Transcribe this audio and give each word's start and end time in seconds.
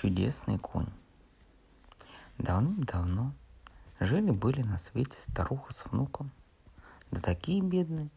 Чудесный 0.00 0.56
конь. 0.56 0.88
Давным-давно 2.38 3.34
жили-были 3.98 4.62
на 4.62 4.78
свете 4.78 5.20
старуха 5.20 5.74
с 5.74 5.84
внуком, 5.84 6.30
да 7.10 7.20
такие 7.20 7.60
бедные, 7.60 8.08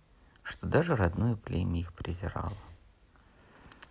что 0.43 0.65
даже 0.65 0.95
родное 0.95 1.35
племя 1.35 1.81
их 1.81 1.91
презирало. 1.91 2.55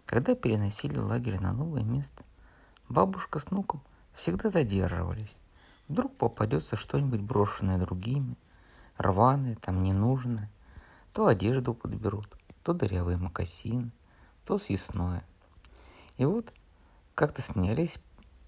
Когда 0.07 0.35
переносили 0.35 0.97
лагерь 0.97 1.39
на 1.39 1.53
новое 1.53 1.83
место, 1.83 2.25
бабушка 2.89 3.39
с 3.39 3.51
внуком 3.51 3.83
всегда 4.15 4.49
задерживались. 4.49 5.37
Вдруг 5.87 6.17
попадется 6.17 6.77
что-нибудь 6.77 7.21
брошенное 7.21 7.79
другими, 7.79 8.39
рваное, 8.97 9.57
там 9.57 9.83
ненужное. 9.83 10.51
То 11.13 11.27
одежду 11.27 11.75
подберут, 11.75 12.39
то 12.63 12.73
дырявые 12.73 13.19
мокасины, 13.19 13.93
то 14.47 14.57
съестное. 14.57 15.23
И 16.17 16.25
вот 16.25 16.55
как-то 17.15 17.43
снялись, 17.43 17.99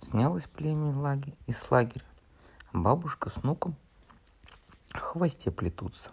снялось 0.01 0.47
племя 0.47 0.97
лагерь, 0.97 1.37
из 1.47 1.71
лагеря. 1.71 2.05
Бабушка 2.73 3.31
с 3.31 3.37
внуком 3.37 3.77
в 4.87 4.99
хвосте 4.99 5.51
плетутся. 5.51 6.11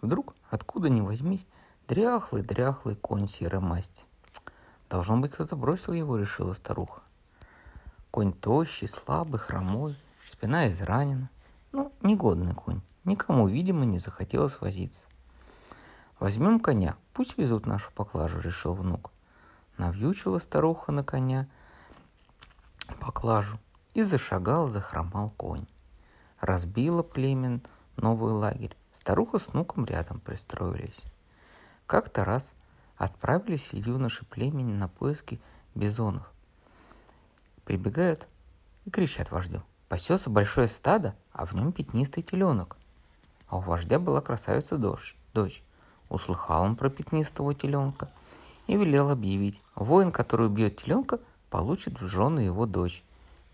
Вдруг, 0.00 0.34
откуда 0.50 0.88
ни 0.88 1.00
возьмись, 1.00 1.48
дряхлый-дряхлый 1.88 2.94
конь 2.96 3.26
серой 3.26 3.60
масти. 3.60 4.04
Должно 4.88 5.18
быть, 5.18 5.32
кто-то 5.32 5.56
бросил 5.56 5.92
его, 5.92 6.16
решила 6.16 6.52
старуха. 6.52 7.02
Конь 8.10 8.32
тощий, 8.32 8.88
слабый, 8.88 9.40
хромой, 9.40 9.94
спина 10.24 10.68
изранена. 10.68 11.30
Ну, 11.72 11.92
негодный 12.02 12.54
конь. 12.54 12.80
Никому, 13.04 13.48
видимо, 13.48 13.84
не 13.84 13.98
захотелось 13.98 14.60
возиться. 14.60 15.06
Возьмем 16.18 16.58
коня, 16.58 16.96
пусть 17.12 17.38
везут 17.38 17.66
нашу 17.66 17.92
поклажу, 17.92 18.40
решил 18.40 18.74
внук. 18.74 19.10
Навьючила 19.76 20.38
старуха 20.38 20.90
на 20.90 21.04
коня 21.04 21.48
поклажу, 22.96 23.58
и 23.94 24.02
зашагал, 24.02 24.66
захромал 24.66 25.30
конь. 25.30 25.66
Разбила 26.40 27.02
племен 27.02 27.62
новый 27.96 28.32
лагерь. 28.32 28.76
Старуха 28.92 29.38
с 29.38 29.48
внуком 29.48 29.84
рядом 29.84 30.20
пристроились. 30.20 31.02
Как-то 31.86 32.24
раз 32.24 32.54
отправились 32.96 33.72
юноши 33.72 34.24
племени 34.24 34.72
на 34.72 34.88
поиски 34.88 35.40
бизонов. 35.74 36.32
Прибегают 37.64 38.26
и 38.84 38.90
кричат 38.90 39.30
вождю. 39.30 39.62
Пасется 39.88 40.30
большое 40.30 40.68
стадо, 40.68 41.14
а 41.32 41.46
в 41.46 41.54
нем 41.54 41.72
пятнистый 41.72 42.22
теленок. 42.22 42.76
А 43.48 43.56
у 43.56 43.60
вождя 43.60 43.98
была 43.98 44.20
красавица 44.20 44.76
дочь. 44.76 45.16
дочь. 45.32 45.62
Услыхал 46.08 46.62
он 46.62 46.76
про 46.76 46.90
пятнистого 46.90 47.54
теленка 47.54 48.10
и 48.66 48.76
велел 48.76 49.10
объявить. 49.10 49.62
Воин, 49.74 50.12
который 50.12 50.46
убьет 50.46 50.76
теленка, 50.76 51.20
получит 51.50 52.00
в 52.00 52.06
жены 52.06 52.40
его 52.40 52.66
дочь. 52.66 53.04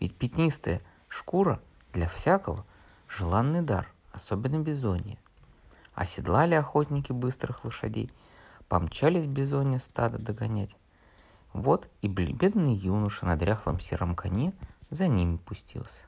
Ведь 0.00 0.17
пятнистая 0.17 0.81
шкура 1.09 1.61
для 1.92 2.09
всякого 2.09 2.64
желанный 3.09 3.62
дар, 3.62 3.92
особенно 4.12 4.59
бизонья. 4.59 5.19
Оседлали 5.95 6.55
охотники 6.55 7.12
быстрых 7.12 7.64
лошадей, 7.64 8.11
помчались 8.69 9.27
бизонья 9.27 9.78
стадо 9.78 10.19
догонять. 10.19 10.77
Вот 11.53 11.89
и 12.03 12.09
бедный 12.09 12.75
юноша 12.75 13.27
на 13.27 13.36
дряхлом 13.36 13.78
сером 13.78 14.17
коне 14.17 14.53
за 14.91 15.06
ними 15.06 15.36
пустился. 15.36 16.06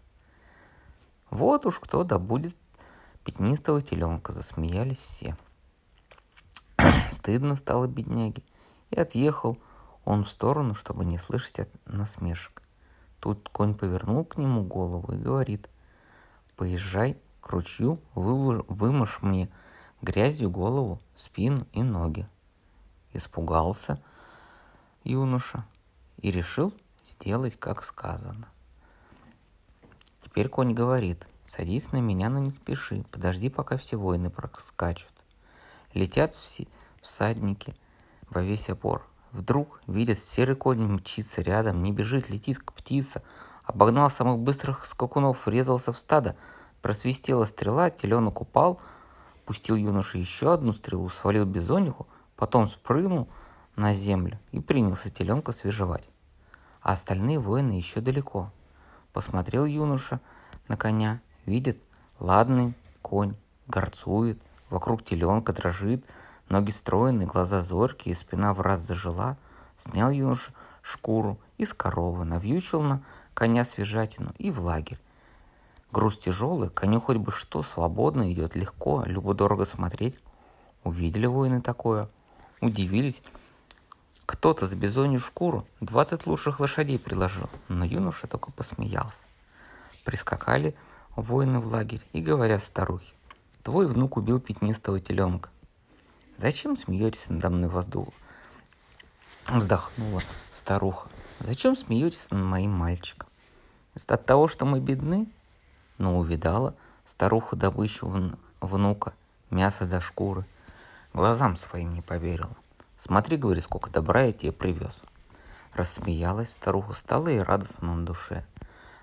Вот 1.31 1.67
уж 1.67 1.79
кто 1.79 2.03
добудет 2.03 2.57
пятнистого 3.25 3.81
теленка, 3.81 4.33
засмеялись 4.33 4.99
все. 4.99 5.37
Стыдно 7.11 7.55
стало 7.55 7.87
бедняге, 7.87 8.43
и 8.91 8.99
отъехал 8.99 9.59
он 10.07 10.25
в 10.25 10.31
сторону, 10.31 10.73
чтобы 10.73 11.05
не 11.05 11.19
слышать 11.19 11.59
от 11.59 11.69
насмешек. 11.85 12.63
Тут 13.21 13.49
конь 13.49 13.75
повернул 13.75 14.25
к 14.25 14.39
нему 14.39 14.63
голову 14.63 15.13
и 15.13 15.19
говорит, 15.19 15.69
«Поезжай 16.57 17.19
к 17.41 17.49
ручью, 17.49 18.01
вы, 18.15 18.63
вымажь 18.69 19.21
мне 19.21 19.51
грязью 20.01 20.49
голову, 20.49 21.03
спину 21.17 21.67
и 21.73 21.83
ноги». 21.83 22.29
Испугался 23.13 24.01
юноша 25.03 25.67
и 26.19 26.31
решил 26.31 26.73
сделать, 27.03 27.59
как 27.59 27.83
сказано. 27.83 28.49
Теперь 30.23 30.49
конь 30.49 30.73
говорит, 30.73 31.27
садись 31.45 31.91
на 31.91 31.99
меня, 31.99 32.29
но 32.31 32.39
не 32.39 32.53
спеши, 32.53 33.05
подожди, 33.11 33.49
пока 33.49 33.77
все 33.77 33.97
воины 33.97 34.31
проскачут. 34.31 35.13
Летят 35.95 36.35
все 36.35 36.69
всадники 37.01 37.75
во 38.29 38.43
весь 38.43 38.69
опор, 38.69 39.05
Вдруг 39.33 39.81
видит, 39.87 40.19
серый 40.19 40.57
конь 40.57 40.81
мчится 40.81 41.43
рядом, 41.43 41.83
не 41.83 41.93
бежит, 41.93 42.31
летит 42.31 42.59
к 42.59 42.73
птице. 42.73 43.23
Обогнал 43.65 44.11
самых 44.11 44.39
быстрых 44.39 44.85
скакунов, 44.85 45.47
врезался 45.47 45.93
в 45.93 45.99
стадо. 45.99 46.37
Просвистела 46.83 47.45
стрела, 47.45 47.91
теленок 47.91 48.41
упал, 48.41 48.81
пустил 49.45 49.77
юноша 49.77 50.19
еще 50.19 50.53
одну 50.53 50.73
стрелу, 50.73 51.09
свалил 51.09 51.45
бизониху, 51.45 52.07
потом 52.37 52.69
спрыгнул 52.69 53.29
на 53.75 53.95
землю 53.95 54.39
и 54.53 54.61
принялся 54.61 55.11
теленка 55.11 55.53
свежевать. 55.53 56.09
А 56.81 56.93
остальные 56.93 57.41
воины 57.41 57.73
еще 57.73 58.01
далеко. 58.01 58.53
Посмотрел 59.13 59.65
юноша 59.65 60.21
на 60.69 60.77
коня, 60.77 61.21
видит, 61.45 61.83
ладный 62.19 62.75
конь, 63.03 63.37
горцует, 63.67 64.41
вокруг 64.71 65.05
теленка 65.05 65.53
дрожит, 65.53 66.05
Ноги 66.49 66.71
стройные, 66.71 67.27
глаза 67.27 67.63
зоркие, 67.63 68.15
спина 68.15 68.55
в 68.55 68.61
раз 68.61 68.81
зажила. 68.81 69.37
Снял 69.77 70.11
юноша 70.11 70.53
шкуру 70.81 71.39
из 71.59 71.75
коровы, 71.75 72.25
навьючил 72.25 72.81
на 72.81 73.03
коня 73.35 73.65
свежатину 73.65 74.33
и 74.39 74.51
в 74.51 74.61
лагерь. 74.61 74.99
Груз 75.93 76.19
тяжелый, 76.19 76.71
коню 76.71 77.01
хоть 77.01 77.17
бы 77.17 77.33
что, 77.33 77.63
свободно 77.63 78.33
идет, 78.33 78.55
легко, 78.55 79.03
любо-дорого 79.05 79.65
смотреть. 79.65 80.19
Увидели 80.85 81.27
воины 81.27 81.61
такое, 81.61 82.09
удивились. 82.61 83.23
Кто-то 84.25 84.67
за 84.67 84.77
бизонью 84.77 85.21
шкуру 85.21 85.67
20 85.81 86.27
лучших 86.27 86.61
лошадей 86.61 86.99
предложил, 86.99 87.51
но 87.69 87.85
юноша 87.85 88.27
только 88.27 88.53
посмеялся. 88.53 89.27
Прискакали 90.05 90.77
воины 91.17 91.59
в 91.59 91.67
лагерь 91.67 92.05
и 92.13 92.21
говорят 92.21 92.63
старухе, 92.63 93.15
твой 93.63 93.87
внук 93.87 94.17
убил 94.17 94.41
пятнистого 94.41 95.01
теленка. 95.01 95.51
Зачем 96.39 96.77
смеетесь 96.77 97.31
надо 97.31 97.49
мной 97.49 97.71
воздух? 97.71 98.09
Вздохнула 99.49 100.21
старуха. 100.51 101.09
Зачем 101.41 101.75
смеетесь 101.77 102.31
над 102.31 102.45
моим 102.45 102.73
мальчиком? 102.73 103.29
От 104.07 104.27
того, 104.27 104.47
что 104.47 104.67
мы 104.67 104.81
бедны? 104.81 105.29
Но 105.97 106.19
увидала 106.19 106.75
старуха 107.07 107.57
добычу 107.57 108.35
внука, 108.61 109.15
мясо 109.49 109.87
до 109.87 110.03
шкуры. 110.03 110.45
Глазам 111.15 111.57
своим 111.57 111.95
не 111.95 112.03
поверила. 112.03 112.55
Смотри, 112.99 113.39
говорит, 113.39 113.65
сколько 113.65 113.89
добра 113.89 114.25
я 114.25 114.33
тебе 114.35 114.53
привез. 114.53 115.03
Рассмеялась 115.73 116.51
старуха, 116.51 116.93
стала 116.93 117.29
и 117.29 117.39
радостно 117.39 117.95
на 117.95 118.05
душе. 118.05 118.45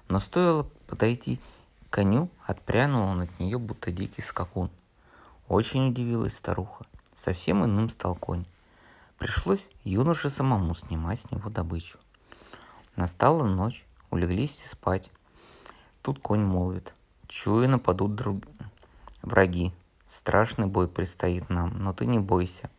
Но 0.07 0.19
стоило 0.19 0.67
подойти 0.85 1.39
к 1.89 1.93
коню, 1.93 2.29
отпрянул 2.45 3.07
он 3.07 3.21
от 3.21 3.39
нее, 3.39 3.57
будто 3.57 3.91
дикий 3.91 4.21
скакун. 4.21 4.69
Очень 5.47 5.89
удивилась 5.89 6.37
старуха. 6.37 6.85
Совсем 7.13 7.63
иным 7.63 7.89
стал 7.89 8.15
конь. 8.15 8.45
Пришлось 9.17 9.67
юноше 9.83 10.29
самому 10.29 10.73
снимать 10.73 11.19
с 11.19 11.31
него 11.31 11.49
добычу. 11.49 11.99
Настала 12.95 13.43
ночь, 13.43 13.85
улеглись 14.09 14.51
все 14.51 14.67
спать. 14.67 15.11
Тут 16.01 16.19
конь 16.19 16.43
молвит. 16.43 16.93
Чую, 17.27 17.69
нападут 17.69 18.15
друг... 18.15 18.43
враги. 19.21 19.73
Страшный 20.07 20.67
бой 20.67 20.87
предстоит 20.87 21.49
нам, 21.49 21.77
но 21.79 21.93
ты 21.93 22.05
не 22.05 22.19
бойся. 22.19 22.69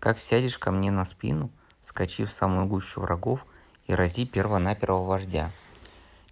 Как 0.00 0.18
сядешь 0.18 0.58
ко 0.58 0.70
мне 0.70 0.90
на 0.90 1.04
спину, 1.04 1.50
скачи 1.80 2.24
в 2.24 2.32
самую 2.32 2.66
гущу 2.66 3.00
врагов 3.00 3.46
и 3.86 3.94
рази 3.94 4.26
перво-наперво 4.26 5.04
вождя. 5.04 5.52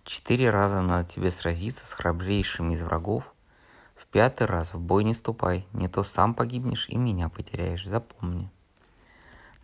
Четыре 0.04 0.50
раза 0.50 0.81
надо 0.81 1.08
тебе 1.08 1.31
сразиться 1.31 1.87
с 1.87 1.93
храбрейшими 1.93 2.75
из 2.75 2.82
врагов, 2.82 3.31
пятый 4.12 4.47
раз 4.47 4.75
в 4.75 4.79
бой 4.79 5.05
не 5.05 5.14
ступай, 5.14 5.67
не 5.73 5.88
то 5.88 6.05
сам 6.05 6.35
погибнешь 6.35 6.88
и 6.91 6.97
меня 6.97 7.31
потеряешь, 7.31 7.87
запомни. 7.87 8.50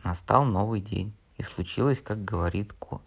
Настал 0.02 0.46
новый 0.46 0.80
день, 0.80 1.14
и 1.36 1.42
случилось, 1.42 2.00
как 2.00 2.24
говорит 2.24 2.72
ко... 2.72 3.00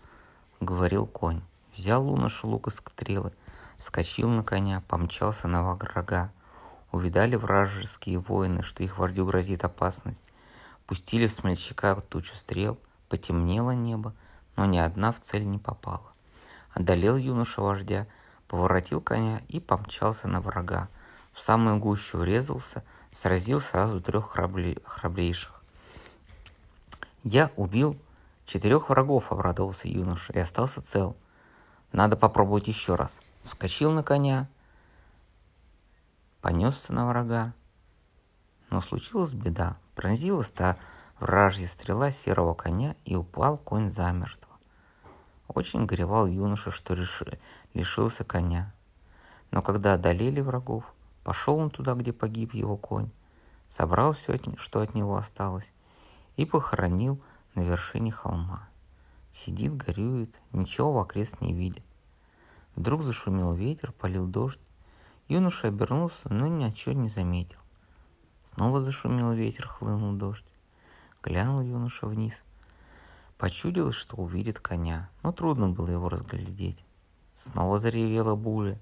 говорил 0.59 1.07
конь. 1.07 1.41
Взял 1.73 2.05
Луноша 2.05 2.45
лук 2.45 2.67
и 2.67 2.71
стрелы, 2.71 3.33
вскочил 3.79 4.29
на 4.29 4.43
коня, 4.43 4.83
помчался 4.87 5.47
на 5.47 5.63
врага. 5.63 6.31
Увидали 6.91 7.35
вражеские 7.35 8.19
воины, 8.19 8.61
что 8.61 8.83
их 8.83 8.99
вождю 8.99 9.25
грозит 9.25 9.63
опасность. 9.63 10.23
Пустили 10.85 11.25
в 11.25 11.33
смельчака 11.33 11.95
тучу 11.95 12.35
стрел, 12.35 12.77
потемнело 13.09 13.71
небо, 13.71 14.13
но 14.57 14.65
ни 14.65 14.77
одна 14.77 15.11
в 15.11 15.19
цель 15.19 15.47
не 15.47 15.57
попала. 15.57 16.11
Одолел 16.73 17.17
юноша 17.17 17.61
вождя, 17.61 18.05
поворотил 18.47 19.01
коня 19.01 19.41
и 19.47 19.59
помчался 19.59 20.27
на 20.27 20.39
врага– 20.39 20.87
в 21.31 21.41
самую 21.41 21.79
гущу 21.79 22.17
врезался, 22.17 22.83
сразил 23.11 23.61
сразу 23.61 24.01
трех 24.01 24.31
храбли... 24.31 24.77
храбрейших. 24.83 25.61
Я 27.23 27.51
убил 27.55 27.97
четырех 28.45 28.89
врагов, 28.89 29.31
обрадовался 29.31 29.87
юноша, 29.87 30.33
и 30.33 30.39
остался 30.39 30.81
цел. 30.81 31.15
Надо 31.91 32.17
попробовать 32.17 32.67
еще 32.67 32.95
раз. 32.95 33.19
Вскочил 33.43 33.91
на 33.91 34.03
коня, 34.03 34.49
понесся 36.41 36.93
на 36.93 37.07
врага. 37.07 37.53
Но 38.69 38.81
случилась 38.81 39.33
беда. 39.33 39.77
Пронзила 39.95 40.41
ста 40.41 40.77
вражья 41.19 41.67
стрела 41.67 42.11
серого 42.11 42.53
коня, 42.53 42.95
и 43.05 43.15
упал 43.15 43.57
конь 43.57 43.91
замертво. 43.91 44.49
Очень 45.47 45.85
горевал 45.85 46.27
юноша, 46.27 46.71
что 46.71 46.93
реши, 46.93 47.39
лишился 47.73 48.23
коня. 48.23 48.73
Но 49.51 49.61
когда 49.61 49.93
одолели 49.93 50.39
врагов, 50.39 50.85
пошел 51.23 51.57
он 51.57 51.69
туда, 51.69 51.93
где 51.95 52.13
погиб 52.13 52.53
его 52.53 52.77
конь, 52.77 53.09
собрал 53.67 54.13
все, 54.13 54.39
что 54.57 54.81
от 54.81 54.95
него 54.95 55.15
осталось, 55.15 55.73
и 56.35 56.45
похоронил 56.45 57.21
на 57.55 57.61
вершине 57.61 58.11
холма. 58.11 58.67
Сидит, 59.31 59.75
горюет, 59.75 60.39
ничего 60.51 60.93
в 60.93 60.99
окрест 60.99 61.41
не 61.41 61.53
видит. 61.53 61.83
Вдруг 62.75 63.03
зашумел 63.03 63.53
ветер, 63.53 63.91
полил 63.91 64.27
дождь. 64.27 64.59
Юноша 65.27 65.67
обернулся, 65.67 66.31
но 66.33 66.47
ни 66.47 66.63
о 66.63 66.71
чем 66.71 67.01
не 67.01 67.09
заметил. 67.09 67.59
Снова 68.43 68.83
зашумел 68.83 69.31
ветер, 69.31 69.67
хлынул 69.67 70.13
дождь. 70.13 70.45
Глянул 71.23 71.61
юноша 71.61 72.07
вниз. 72.07 72.43
Почудилось, 73.37 73.95
что 73.95 74.17
увидит 74.17 74.59
коня, 74.59 75.09
но 75.23 75.31
трудно 75.31 75.69
было 75.69 75.89
его 75.89 76.09
разглядеть. 76.09 76.83
Снова 77.33 77.79
заревела 77.79 78.35
буря. 78.35 78.79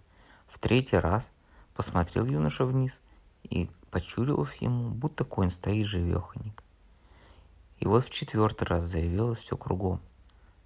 В 0.48 0.58
третий 0.58 0.98
раз 0.98 1.32
посмотрел 1.80 2.26
юноша 2.26 2.66
вниз, 2.66 3.00
и 3.44 3.70
почудилось 3.90 4.58
ему, 4.58 4.90
будто 4.90 5.24
конь 5.24 5.50
стоит 5.50 5.86
живеханик. 5.86 6.62
И 7.78 7.88
вот 7.88 8.04
в 8.04 8.10
четвертый 8.10 8.66
раз 8.66 8.84
заревело 8.84 9.34
все 9.34 9.56
кругом. 9.56 10.02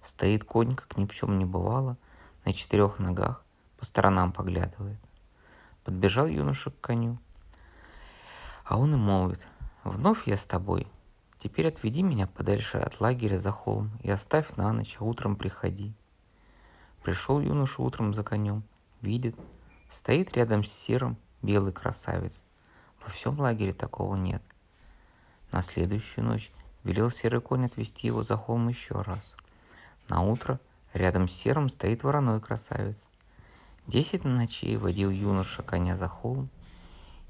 Стоит 0.02 0.42
конь, 0.42 0.74
как 0.74 0.96
ни 0.96 1.06
в 1.06 1.14
чем 1.14 1.38
не 1.38 1.44
бывало, 1.44 1.98
на 2.44 2.52
четырех 2.52 2.98
ногах, 2.98 3.44
по 3.78 3.84
сторонам 3.84 4.32
поглядывает. 4.32 4.98
Подбежал 5.84 6.26
юноша 6.26 6.72
к 6.72 6.80
коню, 6.80 7.20
а 8.64 8.76
он 8.76 8.94
и 8.94 8.96
молвит, 8.96 9.46
«Вновь 9.84 10.26
я 10.26 10.36
с 10.36 10.44
тобой. 10.46 10.88
Теперь 11.38 11.68
отведи 11.68 12.02
меня 12.02 12.26
подальше 12.26 12.78
от 12.78 13.00
лагеря 13.00 13.38
за 13.38 13.52
холм 13.52 13.92
и 14.02 14.10
оставь 14.10 14.56
на 14.56 14.72
ночь, 14.72 14.96
а 14.98 15.04
утром 15.04 15.36
приходи». 15.36 15.94
Пришел 17.04 17.38
юноша 17.38 17.82
утром 17.82 18.14
за 18.14 18.24
конем, 18.24 18.64
видит, 19.00 19.36
стоит 19.94 20.36
рядом 20.36 20.64
с 20.64 20.72
серым 20.72 21.16
белый 21.40 21.72
красавец. 21.72 22.44
Во 23.00 23.08
всем 23.08 23.38
лагере 23.38 23.72
такого 23.72 24.16
нет. 24.16 24.42
На 25.52 25.62
следующую 25.62 26.24
ночь 26.24 26.50
велел 26.82 27.10
серый 27.10 27.40
конь 27.40 27.66
отвезти 27.66 28.08
его 28.08 28.24
за 28.24 28.36
холм 28.36 28.68
еще 28.68 29.02
раз. 29.02 29.36
На 30.08 30.22
утро 30.22 30.58
рядом 30.94 31.28
с 31.28 31.32
серым 31.32 31.68
стоит 31.68 32.02
вороной 32.02 32.40
красавец. 32.40 33.08
Десять 33.86 34.24
ночей 34.24 34.76
водил 34.76 35.10
юноша 35.10 35.62
коня 35.62 35.96
за 35.96 36.08
холм, 36.08 36.50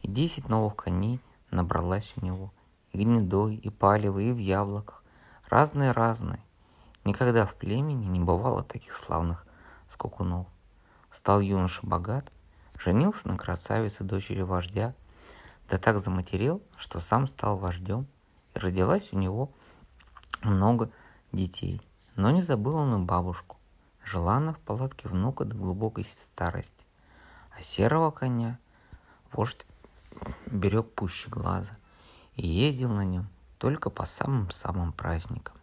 и 0.01 0.09
десять 0.09 0.49
новых 0.49 0.77
коней 0.77 1.21
набралась 1.51 2.15
у 2.17 2.25
него, 2.25 2.51
и 2.93 3.05
гнедой, 3.05 3.57
и 3.57 3.69
палевый, 3.69 4.29
и 4.29 4.33
в 4.33 4.39
яблоках, 4.39 5.05
разные-разные. 5.51 6.41
Никогда 7.05 7.45
в 7.45 7.57
племени 7.57 8.07
не 8.07 8.21
бывало 8.21 8.63
таких 8.63 8.95
славных 8.95 9.47
скакунов. 9.87 10.47
Стал 11.11 11.41
юноша 11.41 11.87
богат, 11.87 12.33
женился 12.79 13.29
на 13.29 13.37
красавице 13.37 14.05
дочери 14.05 14.43
вождя, 14.43 14.95
да 15.69 15.79
так 15.79 15.99
заматерел, 15.99 16.63
что 16.77 17.01
сам 17.01 17.27
стал 17.27 17.57
вождем, 17.57 18.07
и 18.55 18.59
родилась 18.59 19.13
у 19.13 19.19
него 19.19 19.53
много 20.43 20.91
детей– 21.33 21.81
но 22.17 22.31
не 22.31 22.43
забыл 22.43 22.77
он 22.77 23.03
и 23.03 23.05
бабушку. 23.05 23.57
Жила 24.05 24.37
она 24.37 24.53
в 24.53 24.59
палатке 24.59 25.09
внука 25.09 25.45
до 25.45 25.57
глубокой 25.57 26.05
старости. 26.05 26.85
А 27.57 27.63
серого 27.63 28.11
коня 28.11 28.59
вождь 29.33 29.67
берег 30.47 30.93
пуще 30.95 31.29
глаза 31.29 31.77
и 32.37 32.47
ездил 32.47 32.91
на 32.91 33.05
нем 33.05 33.29
только 33.59 33.91
по 33.91 34.05
самым-самым 34.05 34.93
праздникам. 34.93 35.57